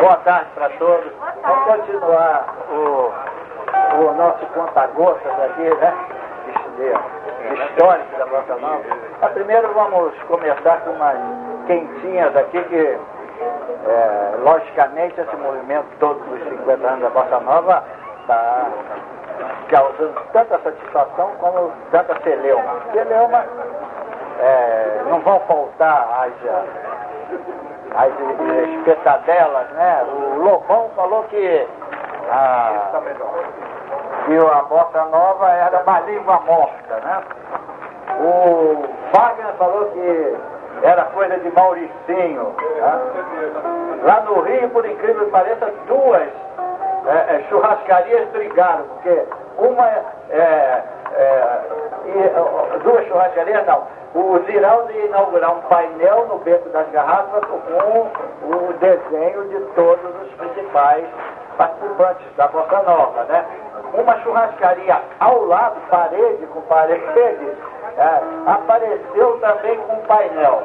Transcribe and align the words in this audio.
Boa 0.00 0.16
tarde 0.18 0.50
para 0.54 0.68
todos. 0.70 1.10
Vamos 1.42 1.64
continuar 1.64 2.54
o, 2.70 3.12
o 3.98 4.12
nosso 4.12 4.44
conta-gotas 4.48 5.32
aqui, 5.40 5.74
né? 5.74 5.94
Histórico 7.54 8.18
da 8.18 8.26
Bossa 8.26 8.56
Nova. 8.56 8.84
Mas 9.22 9.32
primeiro 9.32 9.72
vamos 9.72 10.12
começar 10.24 10.82
com 10.82 10.90
umas 10.90 11.16
quentinhas 11.66 12.36
aqui 12.36 12.62
que, 12.64 12.98
é, 13.86 14.34
logicamente, 14.42 15.18
esse 15.18 15.36
movimento 15.36 15.86
todo 15.98 16.18
dos 16.28 16.46
50 16.46 16.86
anos 16.86 17.00
da 17.00 17.10
Bossa 17.10 17.40
Nova 17.40 17.82
está 18.20 18.66
causando 19.70 20.20
tanta 20.32 20.58
satisfação 20.58 21.30
como 21.40 21.72
tanta 21.90 22.20
celeuma. 22.22 22.80
Celeuma 22.92 23.44
é, 24.40 25.02
não 25.08 25.20
vão 25.20 25.40
faltar 25.40 26.26
as 26.26 27.65
as 27.94 28.12
espetadelas, 28.70 29.68
né? 29.70 30.04
O 30.04 30.42
Lobão 30.42 30.90
falou 30.96 31.24
que 31.24 31.66
a, 32.30 32.90
que 34.26 34.36
a 34.36 34.62
bossa 34.62 35.04
nova 35.06 35.50
era 35.50 35.82
uma 35.82 36.00
língua 36.00 36.40
morta, 36.40 36.96
né? 36.96 37.22
O 38.18 38.84
Wagner 39.12 39.54
falou 39.58 39.86
que 39.90 40.36
era 40.82 41.04
coisa 41.06 41.38
de 41.38 41.50
Mauricinho. 41.50 42.54
Né? 42.76 44.00
Lá 44.02 44.20
no 44.20 44.40
Rio, 44.42 44.70
por 44.70 44.86
incrível 44.86 45.24
que 45.24 45.30
pareça, 45.30 45.72
duas 45.86 46.28
é, 47.06 47.36
é, 47.36 47.44
churrascarias 47.48 48.28
brigaram, 48.30 48.84
porque 48.84 49.24
uma 49.58 49.86
é, 49.88 50.04
é 50.30 50.82
duas 53.16 53.32
churrascarias 53.32 53.66
não 53.66 53.96
o 54.14 54.38
Ziraldo 54.46 54.90
ia 54.92 55.06
inaugurar 55.06 55.52
um 55.52 55.60
painel 55.62 56.26
no 56.26 56.38
Beco 56.38 56.68
das 56.70 56.88
Garrafas 56.90 57.44
com 57.44 58.10
o 58.48 58.72
desenho 58.80 59.48
de 59.48 59.60
todos 59.74 60.22
os 60.22 60.32
principais 60.36 61.04
participantes 61.58 62.26
da 62.36 62.48
Bossa 62.48 62.82
Nova, 62.82 63.24
né? 63.24 63.44
Uma 63.92 64.18
churrascaria 64.22 65.02
ao 65.20 65.44
lado, 65.44 65.76
parede 65.90 66.46
com 66.46 66.62
parede, 66.62 67.02
é, 67.98 68.20
apareceu 68.46 69.38
também 69.40 69.76
com 69.80 69.96
painel. 70.06 70.62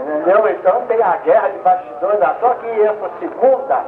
Entendeu? 0.00 0.48
Então 0.48 0.86
tem 0.86 1.02
a 1.02 1.16
guerra 1.16 1.48
de 1.48 1.58
bastidores, 1.58 2.20
só 2.40 2.54
que 2.54 2.82
essa 2.82 3.10
segunda 3.18 3.84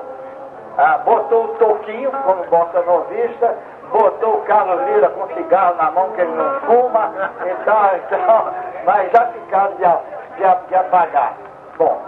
ah, 0.76 0.98
botou 1.04 1.44
o 1.44 1.48
Toquinho 1.54 2.10
como 2.10 2.44
bossa 2.44 2.82
novista, 2.82 3.56
botou 3.91 4.38
o 4.38 4.42
Carlos 4.42 4.80
Lira 4.88 5.08
com 5.10 5.27
cigarro 5.34 5.77
na 5.77 5.91
mão 5.91 6.10
que 6.10 6.20
ele 6.20 6.33
não 6.33 6.60
fuma, 6.60 7.12
então, 7.44 7.91
então 8.10 8.55
mas 8.84 9.10
já 9.12 9.27
ficaram 9.27 9.74
de, 9.74 9.84
de, 10.36 10.69
de 10.69 10.74
apagar. 10.74 11.34
Bom, 11.77 12.00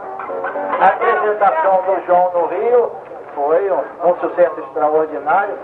a 0.80 0.86
apresentação 0.86 1.83
do 1.83 2.06
João 2.06 2.30
no 2.33 2.47
Rio 2.47 2.92
foi 3.34 3.70
um, 3.70 4.08
um 4.08 4.16
sucesso 4.16 4.61
extraordinário, 4.61 5.58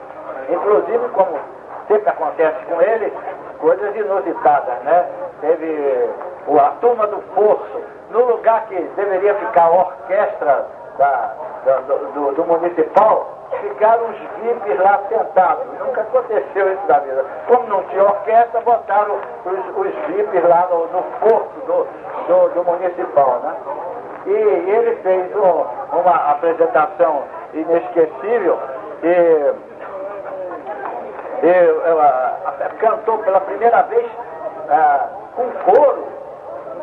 inclusive 0.49 1.09
como 1.11 1.39
sempre 1.87 2.09
acontece 2.09 2.65
com 2.67 2.81
ele, 2.81 3.13
coisas 3.59 3.97
inusitadas, 3.97 4.83
né? 4.85 5.07
Teve 5.41 6.11
a 6.59 6.71
turma 6.81 7.07
do 7.07 7.19
Poço, 7.35 7.83
no 8.11 8.25
lugar 8.25 8.67
que 8.67 8.75
deveria 8.75 9.35
ficar 9.35 9.65
a 9.65 9.71
orquestra 9.71 10.67
da, 10.99 11.35
da 11.65 11.77
do, 11.81 11.99
do, 12.13 12.35
do 12.35 12.45
municipal, 12.45 13.38
ficaram 13.61 14.05
os 14.11 14.19
VIPs 14.19 14.79
lá 14.81 15.01
sentados. 15.09 15.65
Nunca 15.79 16.03
aconteceu 16.03 16.73
isso 16.73 16.83
na 16.89 16.99
vida. 16.99 17.25
Como 17.47 17.67
não 17.69 17.83
tinha 17.85 18.05
orquestra, 18.05 18.61
botaram 18.61 19.17
os, 19.45 19.77
os 19.77 19.95
VIPs 20.07 20.45
lá 20.49 20.69
no, 20.71 20.87
no 20.89 21.03
porto 21.21 21.67
do, 21.67 21.87
do, 22.27 22.49
do, 22.55 22.65
municipal, 22.65 23.41
né? 23.43 23.55
E 24.27 24.31
ele 24.31 24.97
fez 24.97 25.35
um, 25.37 25.65
uma 25.97 26.31
apresentação 26.33 27.23
inesquecível 27.55 28.59
e, 29.03 29.55
e 31.43 32.79
cantou 32.79 33.19
pela 33.19 33.41
primeira 33.41 33.83
vez 33.83 34.07
uh, 34.07 35.09
com 35.35 35.51
coro 35.65 36.18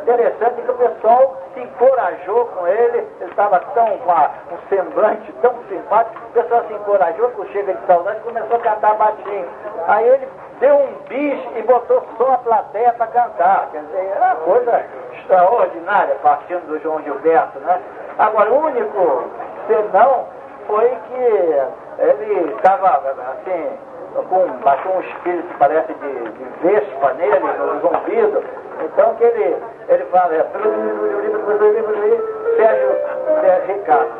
Interessante 0.06 0.62
que 0.62 0.70
o 0.70 0.76
pessoal 0.76 1.36
se 1.56 1.62
encorajou 1.62 2.46
com 2.46 2.68
ele, 2.68 3.00
ele 3.20 3.30
estava 3.32 3.60
tão 3.74 3.86
um 3.88 4.70
semblante 4.70 5.34
tão 5.42 5.56
simpático, 5.68 6.22
o 6.28 6.32
pessoal 6.32 6.64
se 6.68 6.74
encorajou 6.76 7.32
com 7.32 7.44
Chega 7.48 7.74
de 7.74 7.88
Saudade 7.88 8.20
começou 8.20 8.58
a 8.58 8.60
cantar 8.60 8.94
baixinho. 8.98 9.48
Aí 9.88 10.08
ele 10.08 10.28
deu 10.60 10.76
um 10.76 10.94
bicho 11.10 11.50
e 11.56 11.64
botou 11.64 12.04
só 12.20 12.34
a 12.34 12.38
plateia 12.38 12.94
para 12.94 13.08
cantar. 13.08 13.70
Quer 13.72 13.82
dizer, 13.82 14.12
era 14.16 14.26
uma 14.26 14.36
coisa 14.36 14.86
extraordinária 15.14 16.16
partindo 16.22 16.68
do 16.68 16.80
João 16.84 17.02
Gilberto, 17.02 17.58
né? 17.62 17.82
Agora, 18.20 18.52
o 18.52 18.64
único 18.64 19.24
senão 19.66 20.28
foi 20.68 20.88
que 20.88 21.62
ele 21.98 22.54
estava 22.58 22.90
assim 22.90 23.95
com, 24.24 24.48
baixou 24.64 24.96
um 24.96 25.02
espírito, 25.02 25.58
parece, 25.60 25.94
de, 25.94 26.30
de 26.32 26.44
vespa 26.62 27.14
nele, 27.14 27.40
no 27.40 27.80
zumbido. 27.82 28.44
Então 28.84 29.16
que 29.16 29.24
ele, 29.24 29.58
ele 29.90 30.06
fala, 30.06 30.36
é, 30.36 30.46
Sérgio, 32.58 32.96
Sérgio 33.42 33.76
Ricardo, 33.76 34.12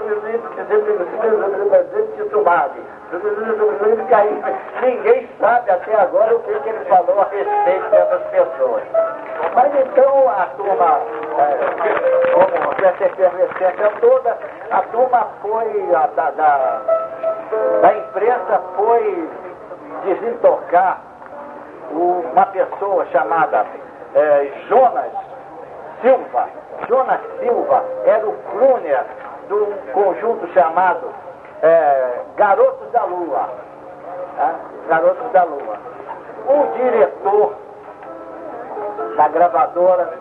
ninguém 4.82 5.30
sabe 5.40 5.72
até 5.72 5.96
agora 5.96 6.36
o 6.36 6.40
que, 6.40 6.60
que 6.60 6.70
ele 6.70 6.86
falou 6.86 7.22
a 7.22 7.26
respeito 7.26 7.90
dessas 7.90 8.24
pessoas. 8.24 8.84
Mas 9.54 9.72
então 9.76 10.30
a 10.30 10.46
turma, 10.58 11.00
é, 11.38 12.32
como 12.34 12.86
essa 12.86 13.06
efervescência 13.06 13.92
toda, 14.02 14.38
a 14.72 14.82
turma 14.84 15.28
foi, 15.42 15.96
a, 15.96 16.08
da, 16.08 16.32
da, 16.32 16.82
da 17.82 17.94
imprensa 17.94 18.62
foi 18.76 19.30
desentocar 20.06 21.02
uma 21.92 22.46
pessoa 22.48 23.06
chamada 23.08 23.66
é, 24.14 24.52
Jonas 24.70 25.12
Silva. 26.02 26.48
Jonas 26.88 27.20
Silva 27.40 27.84
era 28.06 28.28
o 28.28 28.34
crooner 28.52 29.06
de 29.48 29.54
um 29.54 29.74
conjunto 29.94 30.48
chamado 30.54 31.10
é, 31.62 32.22
Garotos 32.38 32.92
da 32.92 33.04
Lua. 33.06 33.50
Tá? 34.38 34.56
Garotos 34.88 35.32
da 35.32 35.44
Lua. 35.44 35.78
O 36.48 36.78
diretor 36.78 37.56
da 39.18 39.28
gravadora, 39.30 40.14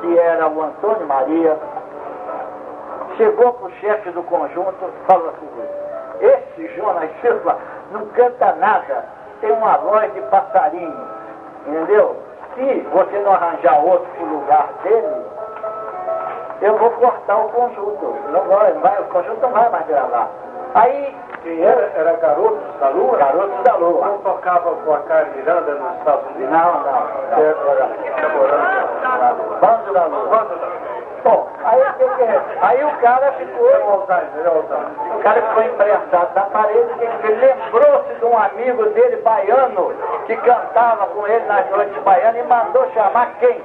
que 0.00 0.18
era 0.18 0.46
o 0.48 0.62
Antônio 0.62 1.06
Maria, 1.06 1.56
chegou 3.16 3.52
para 3.54 3.66
o 3.66 3.72
chefe 3.72 4.10
do 4.10 4.22
conjunto 4.22 4.76
e 4.82 5.06
falou 5.06 5.28
assim, 5.30 5.48
esse 6.20 6.76
Jonas 6.76 7.10
Silva 7.20 7.56
não 7.90 8.06
canta 8.06 8.52
nada, 8.56 9.04
tem 9.40 9.52
uma 9.52 9.76
voz 9.78 10.12
de 10.14 10.20
passarinho, 10.22 11.06
entendeu? 11.66 12.16
Se 12.54 12.80
você 12.92 13.18
não 13.20 13.32
arranjar 13.32 13.84
outro 13.84 14.06
para 14.16 14.24
o 14.24 14.28
lugar 14.28 14.68
dele, 14.82 15.26
eu 16.62 16.76
vou 16.76 16.90
cortar 16.90 17.36
o 17.36 17.48
conjunto. 17.48 18.16
Não 18.30 18.42
vai, 18.44 18.72
vai, 18.74 19.00
o 19.00 19.04
conjunto 19.04 19.40
não 19.40 19.50
vai 19.50 19.68
mais 19.70 19.86
gravar. 19.86 20.28
Aí. 20.74 21.16
Quem 21.42 21.62
era? 21.62 21.90
Era 21.96 22.12
Garotos 22.16 22.78
da 22.80 22.90
Lua? 22.90 23.16
Garotos 23.16 23.64
da 23.64 23.74
Lua. 23.76 24.04
Não 24.04 24.18
tocava 24.18 24.74
com 24.74 24.92
a 24.92 24.98
Karen 25.00 25.30
Miranda 25.36 25.72
nos 25.72 25.98
Estados 25.98 26.26
Unidos? 26.32 26.50
Não, 26.50 26.72
não. 26.74 27.02
Bando 29.00 29.24
da 29.24 29.30
Lua. 29.30 29.58
Bando 29.58 29.92
da 29.94 30.04
Lua. 30.04 30.46
Bom, 31.24 31.48
aí, 31.64 31.82
que 31.98 32.08
que 32.16 32.22
é? 32.22 32.42
aí 32.62 32.84
o 32.84 32.90
cara 32.98 33.32
ficou. 33.32 33.60
O 34.00 35.22
cara 35.22 35.42
ficou 35.42 35.62
emprestado 35.62 36.34
na 36.34 36.42
parede, 36.42 36.94
que 36.94 37.26
ele 37.26 37.46
lembrou-se 37.46 38.14
de 38.14 38.24
um 38.24 38.36
amigo 38.36 38.84
dele 38.90 39.16
baiano 39.16 39.94
que 40.26 40.36
cantava 40.36 41.06
com 41.08 41.26
ele 41.26 41.44
nas 41.46 41.68
noites 41.70 42.02
baianas 42.02 42.44
e 42.44 42.48
mandou 42.48 42.90
chamar 42.92 43.34
quem? 43.38 43.62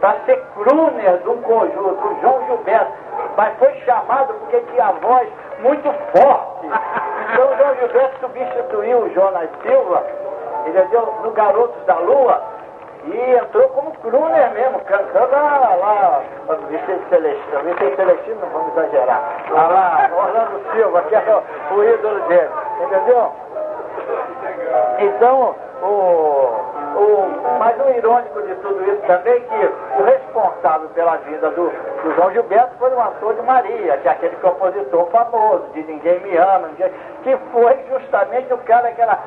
Para 0.00 0.14
ser 0.26 0.36
crooner 0.54 1.18
do 1.18 1.34
conjunto, 1.42 2.06
o 2.06 2.20
João 2.20 2.44
Gilberto. 2.46 2.92
Mas 3.36 3.56
foi 3.58 3.72
chamado 3.84 4.34
porque 4.34 4.60
tinha 4.72 4.92
voz 4.92 5.28
muito 5.60 5.92
forte. 6.12 6.66
Então 7.32 7.52
o 7.52 7.56
João 7.56 7.74
Gilberto 7.76 8.20
substituiu 8.20 8.98
o 8.98 9.14
Jonas 9.14 9.50
Silva, 9.62 10.04
ele 10.66 10.82
deu 10.82 11.14
no 11.22 11.30
Garotos 11.32 11.84
da 11.86 11.98
Lua 11.98 12.57
e 13.04 13.36
entrou 13.36 13.68
como 13.70 13.92
crooner 13.98 14.50
mesmo, 14.52 14.80
cantando 14.80 15.32
lá, 15.32 15.76
lá 15.76 16.22
Vicente 16.68 17.08
Celestino, 17.08 17.60
Vicente 17.64 17.96
Celestino, 17.96 18.40
não 18.40 18.48
vamos 18.48 18.76
exagerar. 18.76 19.22
Lá, 19.50 19.68
lá, 19.68 20.10
Orlando 20.16 20.60
Silva, 20.72 21.02
que 21.02 21.14
é 21.14 21.42
o 21.70 21.84
ídolo 21.84 22.20
dele, 22.28 22.50
entendeu? 22.82 23.32
Então, 24.98 25.54
o, 25.82 25.86
o, 25.86 27.58
mas 27.58 27.78
o 27.80 27.90
irônico 27.90 28.42
de 28.42 28.54
tudo 28.56 28.82
isso 28.90 29.02
também 29.06 29.34
é 29.34 29.40
que 29.40 30.00
o 30.00 30.04
responsável 30.04 30.88
pela 30.90 31.16
vida 31.18 31.50
do, 31.50 31.70
do 32.02 32.14
João 32.14 32.32
Gilberto 32.32 32.74
foi 32.78 32.92
o 32.92 33.00
Antônio 33.00 33.44
Maria, 33.44 33.96
que 33.98 34.08
é 34.08 34.10
aquele 34.10 34.36
compositor 34.36 35.06
famoso, 35.10 35.64
de 35.74 35.82
Ninguém 35.84 36.20
Me 36.20 36.36
Ama, 36.36 36.68
que 37.22 37.36
foi 37.52 37.78
justamente 37.90 38.52
o 38.52 38.58
cara 38.58 38.90
que 38.92 39.00
era 39.00 39.18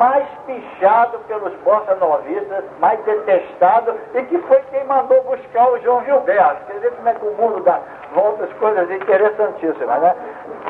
mais 0.00 0.26
pichado 0.46 1.18
pelos 1.28 1.52
bossa 1.56 1.94
novistas, 1.96 2.64
mais 2.80 2.98
detestado, 3.04 3.94
e 4.14 4.22
que 4.22 4.38
foi 4.38 4.58
quem 4.70 4.82
mandou 4.84 5.22
buscar 5.24 5.70
o 5.70 5.78
João 5.80 6.02
Gilberto. 6.06 6.64
Quer 6.66 6.72
dizer 6.72 6.90
como 6.92 7.08
é 7.10 7.14
que 7.14 7.26
o 7.26 7.34
mundo 7.34 7.62
dá 7.62 7.78
voltas, 8.14 8.50
coisas 8.54 8.90
interessantíssimas, 8.90 10.00
né? 10.00 10.16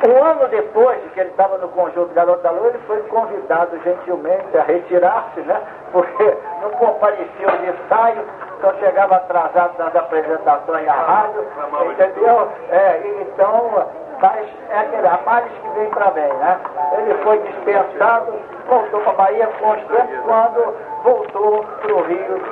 Um 0.09 0.25
ano 0.25 0.49
depois 0.49 0.99
que 1.15 1.21
ele 1.21 1.31
estava 1.31 1.59
no 1.59 1.69
conjunto 1.69 2.13
Garoto 2.13 2.43
da 2.43 2.51
Lua, 2.51 2.71
ele 2.71 2.81
foi 2.89 3.01
convidado 3.05 3.79
gentilmente 3.85 4.59
a 4.59 4.63
retirar-se, 4.63 5.41
né? 5.43 5.61
Porque 5.93 6.37
não 6.61 6.71
comparecia 6.71 7.47
o 7.47 7.67
ensaio, 7.67 8.25
só 8.61 8.75
chegava 8.81 9.15
atrasado 9.15 9.79
nas 9.79 9.95
apresentações 9.95 10.89
à 10.89 10.93
rádio, 10.93 11.47
entendeu? 11.93 12.49
É, 12.71 13.01
então, 13.21 13.87
mas 14.21 14.47
é 14.71 14.79
aquele 14.79 15.09
males 15.25 15.53
que 15.53 15.69
vem 15.79 15.91
para 15.91 16.11
bem, 16.11 16.33
né? 16.35 16.61
Ele 16.99 17.15
foi 17.23 17.39
dispensado, 17.39 18.35
voltou 18.69 19.01
para 19.01 19.11
a 19.11 19.15
Bahia 19.15 19.47
constante 19.59 20.13
quando 20.25 20.75
voltou 21.03 21.65
para 21.83 21.95
o 21.95 22.03
Rio 22.03 22.43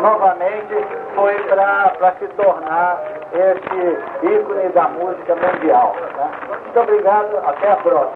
novamente, 0.00 0.74
foi 1.14 1.34
para 1.44 2.12
se 2.18 2.26
tornar 2.28 3.02
esse 3.32 4.34
ícone 4.34 4.68
da 4.70 4.88
música 4.88 5.34
mundial. 5.34 5.96
Né? 6.16 6.30
Muito 6.48 6.80
obrigado, 6.80 7.38
até 7.46 7.72
a 7.72 7.76
próxima. 7.76 8.12